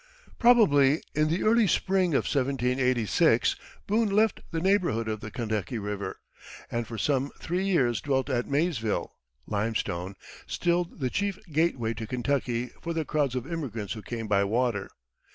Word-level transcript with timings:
Probably 0.39 1.03
in 1.13 1.27
the 1.27 1.43
early 1.43 1.67
spring 1.67 2.15
of 2.15 2.25
1786 2.25 3.55
Boone 3.85 4.09
left 4.09 4.41
the 4.49 4.59
neighborhood 4.59 5.07
of 5.07 5.19
the 5.19 5.29
Kentucky 5.29 5.77
River, 5.77 6.17
and 6.71 6.87
for 6.87 6.97
some 6.97 7.29
three 7.39 7.63
years 7.67 8.01
dwelt 8.01 8.27
at 8.27 8.47
Maysville 8.49 9.13
(Limestone), 9.45 10.15
still 10.47 10.85
the 10.85 11.11
chief 11.11 11.37
gateway 11.51 11.93
to 11.93 12.07
Kentucky 12.07 12.69
for 12.81 12.93
the 12.93 13.05
crowds 13.05 13.35
of 13.35 13.45
immigrants 13.45 13.93
who 13.93 14.01
came 14.01 14.27
by 14.27 14.43
water. 14.43 14.89